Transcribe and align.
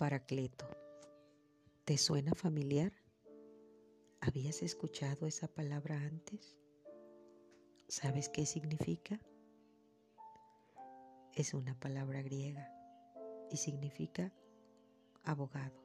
Paracleto. 0.00 0.64
¿Te 1.84 1.98
suena 1.98 2.34
familiar? 2.34 2.90
¿Habías 4.22 4.62
escuchado 4.62 5.26
esa 5.26 5.46
palabra 5.46 6.00
antes? 6.00 6.56
¿Sabes 7.86 8.30
qué 8.30 8.46
significa? 8.46 9.20
Es 11.34 11.52
una 11.52 11.78
palabra 11.78 12.22
griega 12.22 12.66
y 13.50 13.58
significa 13.58 14.32
abogado, 15.22 15.84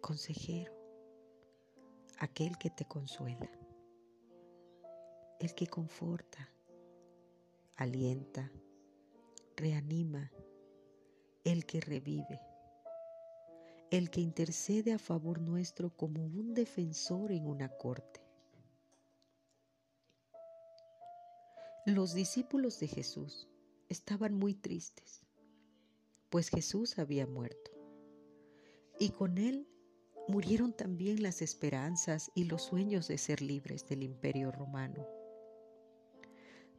consejero, 0.00 0.72
aquel 2.20 2.56
que 2.56 2.70
te 2.70 2.84
consuela, 2.84 3.50
el 5.40 5.56
que 5.56 5.66
conforta, 5.66 6.48
alienta, 7.74 8.52
reanima, 9.56 10.30
el 11.44 11.66
que 11.66 11.80
revive, 11.80 12.40
el 13.90 14.10
que 14.10 14.20
intercede 14.20 14.92
a 14.92 14.98
favor 14.98 15.40
nuestro 15.40 15.94
como 15.94 16.24
un 16.24 16.54
defensor 16.54 17.32
en 17.32 17.46
una 17.46 17.68
corte. 17.68 18.22
Los 21.84 22.14
discípulos 22.14 22.80
de 22.80 22.88
Jesús 22.88 23.46
estaban 23.90 24.34
muy 24.34 24.54
tristes, 24.54 25.20
pues 26.30 26.48
Jesús 26.48 26.98
había 26.98 27.26
muerto. 27.26 27.72
Y 28.98 29.10
con 29.10 29.36
él 29.36 29.68
murieron 30.28 30.72
también 30.72 31.22
las 31.22 31.42
esperanzas 31.42 32.30
y 32.34 32.44
los 32.44 32.62
sueños 32.62 33.06
de 33.08 33.18
ser 33.18 33.42
libres 33.42 33.86
del 33.86 34.02
imperio 34.02 34.50
romano. 34.50 35.06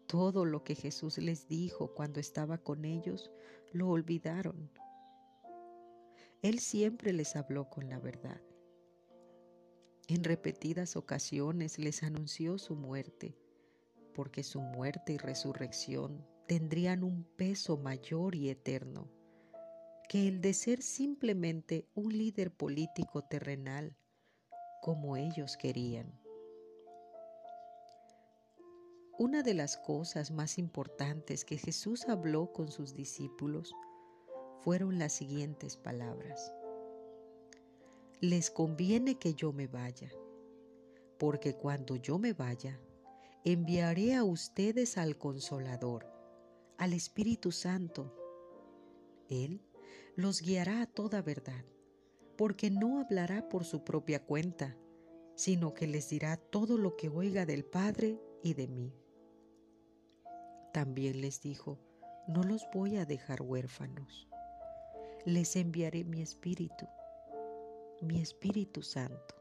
Todo 0.07 0.43
lo 0.45 0.63
que 0.63 0.73
Jesús 0.73 1.20
les 1.20 1.47
dijo 1.47 1.93
cuando 1.93 2.20
estaba 2.20 2.57
con 2.57 2.84
ellos 2.84 3.31
lo 3.75 3.89
olvidaron. 3.89 4.71
Él 6.41 6.59
siempre 6.59 7.12
les 7.12 7.35
habló 7.35 7.70
con 7.70 7.90
la 7.90 7.99
verdad. 7.99 8.41
En 10.07 10.23
repetidas 10.23 10.95
ocasiones 10.95 11.77
les 11.77 12.03
anunció 12.03 12.57
su 12.57 12.76
muerte 12.76 13.37
porque 14.13 14.43
su 14.43 14.62
muerte 14.62 15.13
y 15.13 15.18
resurrección 15.18 16.26
tendrían 16.48 17.03
un 17.03 17.26
peso 17.35 17.76
mayor 17.77 18.35
y 18.35 18.49
eterno 18.49 19.12
que 20.07 20.27
el 20.27 20.40
de 20.40 20.53
ser 20.53 20.81
simplemente 20.81 21.85
un 21.96 22.18
líder 22.18 22.51
político 22.51 23.23
terrenal 23.23 23.98
como 24.81 25.18
ellos 25.18 25.57
querían. 25.57 26.24
Una 29.18 29.44
de 29.44 29.54
las 29.54 29.77
cosas 29.77 30.32
más 30.32 30.58
importantes 30.58 31.46
que 31.46 31.58
Jesús 31.58 32.04
habló 32.10 32.52
con 32.52 32.70
sus 32.70 32.94
discípulos 32.94 33.74
fueron 34.60 34.99
las 34.99 35.13
siguientes 35.13 35.77
palabras. 35.77 36.52
Les 38.20 38.52
conviene 38.52 39.18
que 39.18 39.34
yo 39.34 39.54
me 39.54 39.68
vaya, 39.68 40.12
porque 41.18 41.54
cuando 41.54 41.96
yo 41.96 42.20
me 42.20 42.34
vaya, 42.34 42.77
enviaré 43.46 44.16
a 44.16 44.26
ustedes 44.26 44.98
al 44.98 45.18
Consolador, 45.18 46.05
al 46.77 46.91
Espíritu 46.91 47.54
Santo. 47.54 48.13
Él 49.30 49.62
los 50.18 50.41
guiará 50.41 50.82
a 50.82 50.88
toda 50.88 51.21
verdad, 51.21 51.63
porque 52.36 52.70
no 52.70 52.99
hablará 52.99 53.48
por 53.48 53.63
su 53.63 53.86
propia 53.86 54.26
cuenta, 54.26 54.76
sino 55.36 55.74
que 55.74 55.88
les 55.88 56.10
dirá 56.10 56.36
todo 56.36 56.77
lo 56.77 56.98
que 56.98 57.08
oiga 57.08 57.46
del 57.46 57.63
Padre 57.63 58.20
y 58.43 58.55
de 58.55 58.68
mí. 58.68 58.93
También 60.76 61.21
les 61.21 61.40
dijo, 61.40 61.79
no 62.27 62.43
los 62.43 62.68
voy 62.73 62.98
a 62.98 63.05
dejar 63.05 63.41
huérfanos, 63.41 64.28
les 65.23 65.56
enviaré 65.56 66.03
mi 66.03 66.22
Espíritu, 66.22 66.85
mi 68.01 68.19
Espíritu 68.19 68.81
Santo 68.81 69.35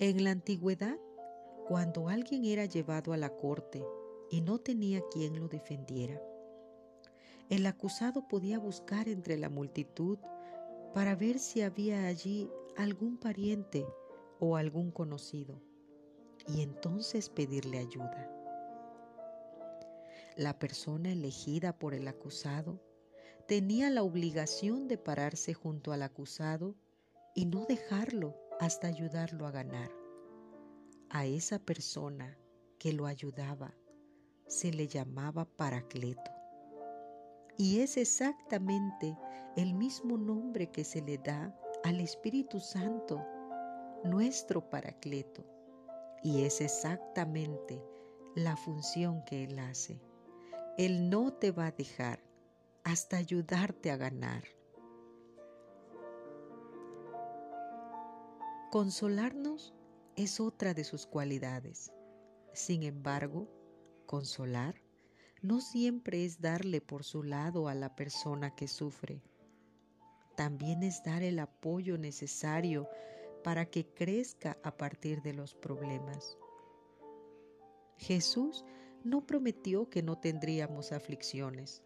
En 0.00 0.24
la 0.24 0.32
antigüedad, 0.32 0.98
cuando 1.68 2.08
alguien 2.08 2.44
era 2.44 2.64
llevado 2.64 3.12
a 3.12 3.16
la 3.16 3.36
corte 3.36 3.86
y 4.32 4.40
no 4.40 4.58
tenía 4.58 5.00
quien 5.12 5.38
lo 5.38 5.46
defendiera, 5.46 6.20
el 7.50 7.64
acusado 7.66 8.26
podía 8.26 8.58
buscar 8.58 9.08
entre 9.08 9.38
la 9.38 9.48
multitud 9.48 10.18
para 10.92 11.14
ver 11.14 11.38
si 11.38 11.62
había 11.62 12.08
allí 12.08 12.50
algún 12.76 13.16
pariente 13.16 13.86
o 14.40 14.56
algún 14.56 14.90
conocido 14.90 15.69
y 16.54 16.62
entonces 16.62 17.28
pedirle 17.28 17.78
ayuda. 17.78 18.28
La 20.36 20.58
persona 20.58 21.10
elegida 21.12 21.78
por 21.78 21.94
el 21.94 22.08
acusado 22.08 22.80
tenía 23.46 23.90
la 23.90 24.02
obligación 24.02 24.88
de 24.88 24.96
pararse 24.96 25.54
junto 25.54 25.92
al 25.92 26.02
acusado 26.02 26.76
y 27.34 27.46
no 27.46 27.66
dejarlo 27.66 28.36
hasta 28.58 28.86
ayudarlo 28.86 29.46
a 29.46 29.50
ganar. 29.50 29.90
A 31.10 31.26
esa 31.26 31.58
persona 31.58 32.38
que 32.78 32.92
lo 32.92 33.06
ayudaba 33.06 33.74
se 34.46 34.72
le 34.72 34.88
llamaba 34.88 35.44
Paracleto. 35.44 36.30
Y 37.58 37.80
es 37.80 37.96
exactamente 37.96 39.16
el 39.56 39.74
mismo 39.74 40.16
nombre 40.16 40.70
que 40.70 40.84
se 40.84 41.02
le 41.02 41.18
da 41.18 41.54
al 41.84 42.00
Espíritu 42.00 42.60
Santo, 42.60 43.24
nuestro 44.04 44.68
Paracleto. 44.70 45.59
Y 46.22 46.42
es 46.42 46.60
exactamente 46.60 47.82
la 48.34 48.56
función 48.56 49.24
que 49.24 49.44
Él 49.44 49.58
hace. 49.58 50.00
Él 50.76 51.10
no 51.10 51.32
te 51.32 51.50
va 51.50 51.66
a 51.66 51.72
dejar 51.72 52.22
hasta 52.84 53.16
ayudarte 53.16 53.90
a 53.90 53.96
ganar. 53.96 54.44
Consolarnos 58.70 59.74
es 60.16 60.38
otra 60.38 60.74
de 60.74 60.84
sus 60.84 61.06
cualidades. 61.06 61.90
Sin 62.52 62.82
embargo, 62.82 63.48
consolar 64.06 64.80
no 65.42 65.60
siempre 65.60 66.24
es 66.24 66.40
darle 66.40 66.80
por 66.80 67.04
su 67.04 67.22
lado 67.22 67.68
a 67.68 67.74
la 67.74 67.96
persona 67.96 68.54
que 68.54 68.68
sufre. 68.68 69.22
También 70.36 70.82
es 70.82 71.02
dar 71.02 71.22
el 71.22 71.38
apoyo 71.38 71.98
necesario 71.98 72.88
para 73.42 73.66
que 73.66 73.86
crezca 73.86 74.58
a 74.62 74.76
partir 74.76 75.22
de 75.22 75.32
los 75.32 75.54
problemas. 75.54 76.38
Jesús 77.96 78.64
no 79.04 79.26
prometió 79.26 79.88
que 79.88 80.02
no 80.02 80.18
tendríamos 80.18 80.92
aflicciones, 80.92 81.82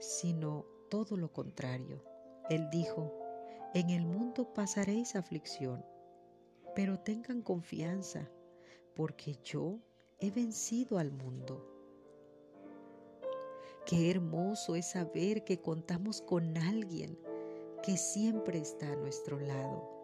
sino 0.00 0.66
todo 0.88 1.16
lo 1.16 1.32
contrario. 1.32 2.04
Él 2.50 2.68
dijo, 2.70 3.12
en 3.74 3.90
el 3.90 4.04
mundo 4.04 4.52
pasaréis 4.52 5.16
aflicción, 5.16 5.84
pero 6.74 6.98
tengan 6.98 7.42
confianza, 7.42 8.28
porque 8.94 9.36
yo 9.42 9.78
he 10.18 10.30
vencido 10.30 10.98
al 10.98 11.10
mundo. 11.10 11.68
Qué 13.86 14.10
hermoso 14.10 14.76
es 14.76 14.90
saber 14.90 15.44
que 15.44 15.60
contamos 15.60 16.22
con 16.22 16.56
alguien 16.56 17.18
que 17.82 17.96
siempre 17.96 18.58
está 18.58 18.92
a 18.92 18.96
nuestro 18.96 19.40
lado. 19.40 20.01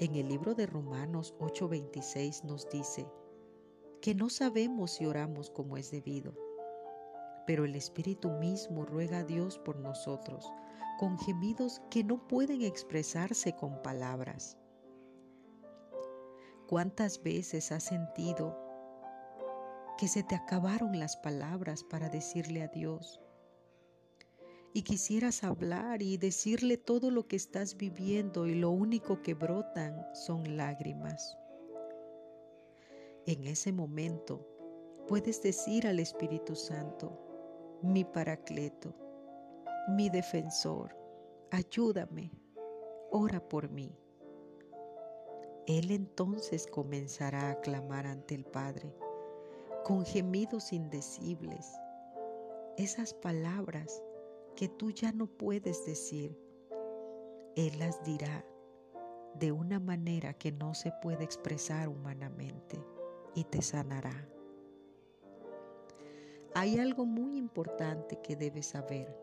En 0.00 0.14
el 0.14 0.28
libro 0.28 0.54
de 0.54 0.66
Romanos 0.66 1.34
8:26 1.40 2.44
nos 2.44 2.68
dice 2.70 3.10
que 4.00 4.14
no 4.14 4.30
sabemos 4.30 4.92
si 4.92 5.06
oramos 5.06 5.50
como 5.50 5.76
es 5.76 5.90
debido, 5.90 6.34
pero 7.48 7.64
el 7.64 7.74
Espíritu 7.74 8.30
mismo 8.30 8.84
ruega 8.84 9.18
a 9.18 9.24
Dios 9.24 9.58
por 9.58 9.80
nosotros 9.80 10.46
con 11.00 11.18
gemidos 11.18 11.80
que 11.90 12.04
no 12.04 12.28
pueden 12.28 12.62
expresarse 12.62 13.56
con 13.56 13.82
palabras. 13.82 14.56
¿Cuántas 16.68 17.20
veces 17.20 17.72
has 17.72 17.82
sentido 17.82 18.56
que 19.96 20.06
se 20.06 20.22
te 20.22 20.36
acabaron 20.36 20.96
las 21.00 21.16
palabras 21.16 21.82
para 21.82 22.08
decirle 22.08 22.62
a 22.62 22.68
Dios? 22.68 23.20
Y 24.74 24.82
quisieras 24.82 25.44
hablar 25.44 26.02
y 26.02 26.18
decirle 26.18 26.76
todo 26.76 27.10
lo 27.10 27.26
que 27.26 27.36
estás 27.36 27.76
viviendo 27.76 28.46
y 28.46 28.54
lo 28.54 28.70
único 28.70 29.22
que 29.22 29.34
brotan 29.34 30.06
son 30.14 30.56
lágrimas. 30.56 31.36
En 33.26 33.44
ese 33.44 33.72
momento 33.72 34.46
puedes 35.06 35.42
decir 35.42 35.86
al 35.86 36.00
Espíritu 36.00 36.54
Santo, 36.54 37.18
mi 37.82 38.04
paracleto, 38.04 38.94
mi 39.88 40.10
defensor, 40.10 40.96
ayúdame, 41.50 42.30
ora 43.10 43.40
por 43.40 43.70
mí. 43.70 43.96
Él 45.66 45.90
entonces 45.90 46.66
comenzará 46.66 47.50
a 47.50 47.60
clamar 47.60 48.06
ante 48.06 48.34
el 48.34 48.44
Padre 48.44 48.94
con 49.84 50.04
gemidos 50.04 50.72
indecibles, 50.72 51.72
esas 52.76 53.14
palabras 53.14 54.02
que 54.58 54.68
tú 54.68 54.90
ya 54.90 55.12
no 55.12 55.28
puedes 55.28 55.86
decir. 55.86 56.36
Él 57.54 57.78
las 57.78 58.02
dirá 58.02 58.44
de 59.34 59.52
una 59.52 59.78
manera 59.78 60.34
que 60.34 60.50
no 60.50 60.74
se 60.74 60.90
puede 61.00 61.22
expresar 61.22 61.88
humanamente 61.88 62.84
y 63.36 63.44
te 63.44 63.62
sanará. 63.62 64.28
hay 66.54 66.80
algo 66.80 67.06
muy 67.06 67.36
importante 67.36 68.20
que 68.20 68.34
debes 68.34 68.66
saber. 68.66 69.16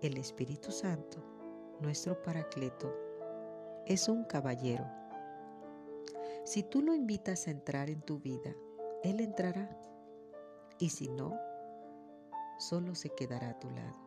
El 0.00 0.16
Espíritu 0.16 0.72
Santo, 0.72 1.18
nuestro 1.82 2.22
Paracleto, 2.22 2.90
es 3.84 4.08
un 4.08 4.24
caballero. 4.24 4.86
Si 6.44 6.62
tú 6.62 6.80
lo 6.80 6.94
invitas 6.94 7.48
a 7.48 7.50
entrar 7.50 7.90
en 7.90 8.00
tu 8.00 8.18
vida, 8.18 8.56
Él 9.02 9.20
entrará. 9.20 9.78
Y 10.78 10.88
si 10.88 11.08
no, 11.08 11.38
solo 12.58 12.94
se 12.94 13.10
quedará 13.10 13.50
a 13.50 13.58
tu 13.58 13.70
lado. 13.70 14.04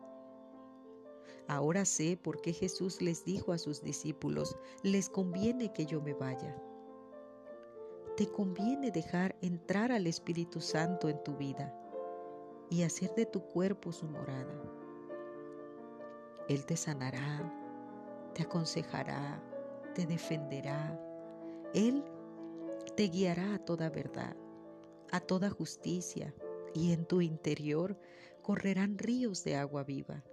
Ahora 1.48 1.84
sé 1.84 2.18
por 2.22 2.40
qué 2.42 2.52
Jesús 2.52 3.00
les 3.00 3.24
dijo 3.24 3.52
a 3.52 3.58
sus 3.58 3.82
discípulos, 3.82 4.56
les 4.82 5.08
conviene 5.08 5.72
que 5.72 5.86
yo 5.86 6.02
me 6.02 6.12
vaya. 6.12 6.54
Te 8.16 8.26
conviene 8.26 8.90
dejar 8.90 9.36
entrar 9.40 9.90
al 9.92 10.06
Espíritu 10.06 10.60
Santo 10.60 11.08
en 11.08 11.22
tu 11.24 11.36
vida 11.36 11.74
y 12.68 12.82
hacer 12.82 13.14
de 13.14 13.24
tu 13.24 13.40
cuerpo 13.40 13.92
su 13.92 14.06
morada. 14.06 14.62
Él 16.48 16.66
te 16.66 16.76
sanará, 16.76 17.50
te 18.34 18.42
aconsejará, 18.42 19.42
te 19.94 20.04
defenderá. 20.04 21.00
Él 21.74 22.04
te 22.94 23.04
guiará 23.04 23.54
a 23.54 23.58
toda 23.58 23.88
verdad, 23.88 24.36
a 25.12 25.20
toda 25.20 25.48
justicia, 25.48 26.34
y 26.74 26.92
en 26.92 27.06
tu 27.06 27.20
interior 27.20 27.96
correrán 28.48 28.96
ríos 28.96 29.44
de 29.44 29.56
agua 29.56 29.84
viva. 29.84 30.24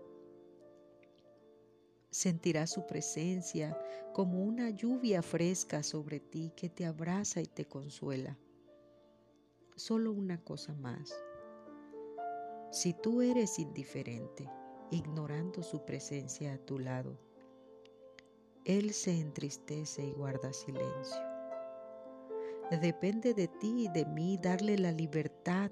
Sentirás 2.10 2.70
su 2.70 2.88
presencia 2.88 3.78
como 4.14 4.42
una 4.42 4.70
lluvia 4.70 5.22
fresca 5.22 5.84
sobre 5.84 6.22
ti 6.22 6.54
que 6.56 6.70
te 6.70 6.86
abraza 6.86 7.42
y 7.42 7.46
te 7.46 7.66
consuela. 7.66 8.40
Solo 9.76 10.14
una 10.14 10.42
cosa 10.42 10.74
más. 10.76 11.14
Si 12.72 12.94
tú 12.94 13.22
eres 13.22 13.60
indiferente, 13.60 14.50
ignorando 14.92 15.62
su 15.62 15.84
presencia 15.84 16.54
a 16.54 16.58
tu 16.58 16.80
lado, 16.80 17.20
Él 18.64 18.94
se 18.94 19.12
entristece 19.12 20.06
y 20.06 20.14
guarda 20.14 20.54
silencio. 20.54 21.20
Depende 22.82 23.34
de 23.34 23.50
ti 23.50 23.88
y 23.88 23.88
de 23.90 24.06
mí 24.06 24.40
darle 24.42 24.78
la 24.78 24.94
libertad 24.94 25.70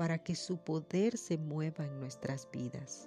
para 0.00 0.16
que 0.16 0.34
su 0.34 0.56
poder 0.56 1.18
se 1.18 1.36
mueva 1.36 1.84
en 1.84 2.00
nuestras 2.00 2.50
vidas. 2.50 3.06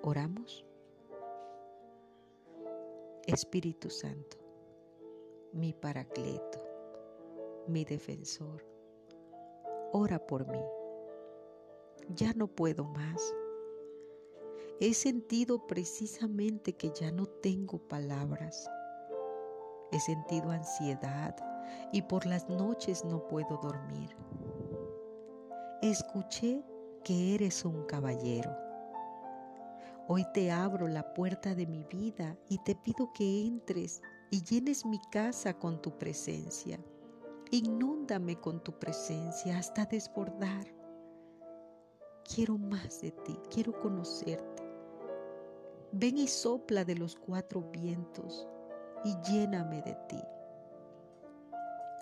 Oramos. 0.00 0.64
Espíritu 3.26 3.90
Santo, 3.90 4.36
mi 5.52 5.72
paracleto, 5.72 6.62
mi 7.66 7.84
defensor, 7.84 8.64
ora 9.92 10.24
por 10.24 10.46
mí. 10.46 10.62
Ya 12.14 12.32
no 12.32 12.46
puedo 12.46 12.84
más. 12.84 13.34
He 14.78 14.94
sentido 14.94 15.66
precisamente 15.66 16.74
que 16.74 16.92
ya 16.92 17.10
no 17.10 17.26
tengo 17.26 17.78
palabras. 17.88 18.70
He 19.90 19.98
sentido 19.98 20.52
ansiedad 20.52 21.34
y 21.92 22.02
por 22.02 22.24
las 22.24 22.48
noches 22.48 23.04
no 23.04 23.26
puedo 23.26 23.56
dormir. 23.56 24.14
Escuché 25.82 26.64
que 27.04 27.34
eres 27.34 27.64
un 27.64 27.84
caballero 27.84 28.68
Hoy 30.10 30.24
te 30.32 30.50
abro 30.50 30.88
la 30.88 31.12
puerta 31.12 31.54
de 31.54 31.66
mi 31.66 31.84
vida 31.84 32.34
y 32.48 32.56
te 32.64 32.74
pido 32.74 33.12
que 33.12 33.46
entres 33.46 34.00
y 34.30 34.42
llenes 34.42 34.86
mi 34.86 34.98
casa 35.12 35.52
con 35.52 35.82
tu 35.82 35.98
presencia. 35.98 36.80
Inúndame 37.50 38.40
con 38.40 38.64
tu 38.64 38.72
presencia 38.78 39.58
hasta 39.58 39.84
desbordar. 39.84 40.66
Quiero 42.24 42.56
más 42.56 43.02
de 43.02 43.10
ti, 43.10 43.38
quiero 43.50 43.78
conocerte. 43.78 44.62
Ven 45.92 46.16
y 46.16 46.26
sopla 46.26 46.86
de 46.86 46.94
los 46.94 47.14
cuatro 47.14 47.70
vientos 47.70 48.48
y 49.04 49.14
lléname 49.30 49.82
de 49.82 49.94
ti. 50.08 50.22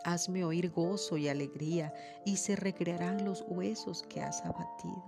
Hazme 0.06 0.44
oír 0.44 0.70
gozo 0.70 1.16
y 1.16 1.26
alegría 1.26 1.92
y 2.24 2.36
se 2.36 2.54
recrearán 2.54 3.24
los 3.24 3.44
huesos 3.48 4.04
que 4.04 4.22
has 4.22 4.40
abatido. 4.44 5.02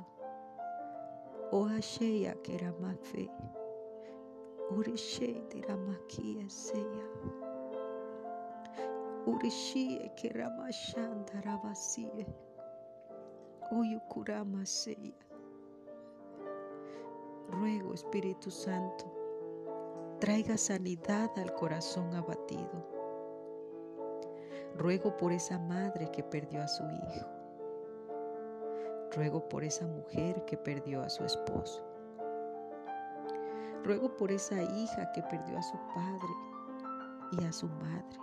O 1.53 1.67
Asheya 1.67 2.35
Keramafe, 2.43 3.31
Urishe 4.71 5.41
Diramakia 5.53 6.51
Seya, 6.51 7.07
Urishie 9.25 10.11
Keramashanda 10.17 11.43
Rabasie, 11.43 12.27
Uyukurama 13.71 14.67
Seya. 14.67 15.15
Ruego, 17.51 17.95
Espíritu 17.95 18.51
Santo, 18.51 19.05
traiga 20.19 20.59
sanidad 20.59 21.31
al 21.39 21.55
corazón 21.55 22.13
abatido. 22.17 22.98
Ruego 24.79 25.17
por 25.17 25.33
esa 25.33 25.59
madre 25.59 26.09
que 26.13 26.23
perdió 26.23 26.63
a 26.63 26.69
su 26.69 26.85
hijo. 26.85 27.27
Ruego 29.13 29.49
por 29.49 29.65
esa 29.65 29.85
mujer 29.85 30.45
que 30.45 30.57
perdió 30.57 31.03
a 31.03 31.09
su 31.09 31.25
esposo. 31.25 31.85
Ruego 33.83 34.17
por 34.17 34.31
esa 34.31 34.63
hija 34.63 35.11
que 35.11 35.23
perdió 35.23 35.59
a 35.59 35.63
su 35.65 35.77
padre 35.97 36.29
y 37.33 37.45
a 37.45 37.53
su 37.53 37.67
madre. 37.67 38.21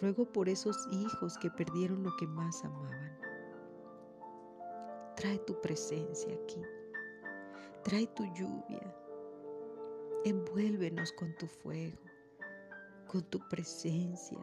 Ruego 0.00 0.24
por 0.24 0.48
esos 0.48 0.88
hijos 0.90 1.36
que 1.36 1.50
perdieron 1.50 2.02
lo 2.02 2.16
que 2.16 2.26
más 2.26 2.64
amaban. 2.64 3.18
Trae 5.16 5.38
tu 5.40 5.60
presencia 5.60 6.34
aquí. 6.34 6.62
Trae 7.82 8.06
tu 8.06 8.24
lluvia. 8.32 8.96
Envuélvenos 10.24 11.12
con 11.12 11.36
tu 11.36 11.46
fuego, 11.46 12.05
con 13.06 13.22
tu 13.24 13.38
presencia, 13.48 14.38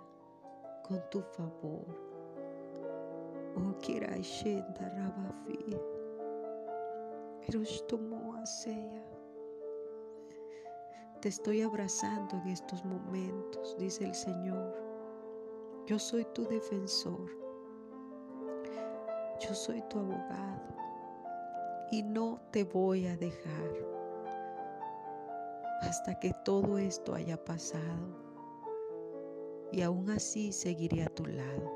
con 0.87 1.01
tu 1.09 1.21
favor 1.21 2.13
Oh, 3.55 3.77
kirashenda 3.79 4.89
rabafi. 4.89 5.77
Aseya. 8.41 9.03
Te 11.21 11.29
estoy 11.29 11.61
abrazando 11.61 12.35
en 12.37 12.47
estos 12.49 12.83
momentos, 12.83 13.77
dice 13.77 14.03
el 14.05 14.15
Señor. 14.15 14.75
Yo 15.85 15.97
soy 15.97 16.25
tu 16.33 16.45
defensor. 16.47 17.29
Yo 19.39 19.53
soy 19.53 19.81
tu 19.83 19.99
abogado. 19.99 20.61
Y 21.91 22.03
no 22.03 22.41
te 22.51 22.65
voy 22.65 23.07
a 23.07 23.15
dejar 23.15 23.71
hasta 25.81 26.19
que 26.19 26.33
todo 26.43 26.77
esto 26.77 27.13
haya 27.13 27.41
pasado 27.41 28.22
y 29.73 29.81
aún 29.81 30.07
así 30.11 30.51
seguiré 30.51 31.03
a 31.03 31.09
tu 31.09 31.25
lado. 31.25 31.71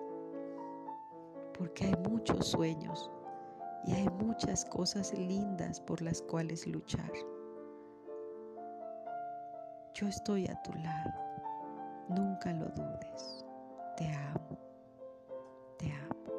Porque 1.57 1.85
hay 1.85 1.95
muchos 2.07 2.47
sueños 2.47 3.09
y 3.85 3.93
hay 3.93 4.07
muchas 4.21 4.63
cosas 4.65 5.17
lindas 5.17 5.81
por 5.81 6.01
las 6.03 6.21
cuales 6.21 6.67
luchar. 6.67 7.11
Yo 9.95 10.07
estoy 10.07 10.45
a 10.45 10.61
tu 10.61 10.73
lado, 10.73 11.11
nunca 12.09 12.53
lo 12.53 12.65
dudes. 12.65 13.43
Te 13.97 14.07
amo, 14.13 14.59
te 15.79 15.91
amo. 15.91 16.36